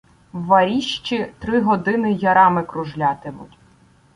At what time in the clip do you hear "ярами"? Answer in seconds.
2.13-2.63